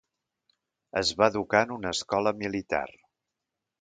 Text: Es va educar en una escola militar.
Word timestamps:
Es 1.01 1.11
va 1.19 1.29
educar 1.33 1.61
en 1.67 1.75
una 1.75 1.91
escola 1.99 2.33
militar. 2.41 2.85